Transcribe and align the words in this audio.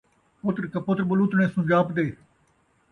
پتر 0.41 0.63
کپتر 0.73 1.03
ٻلوتݨے 1.09 1.45
سنڄاپدے 1.53 2.05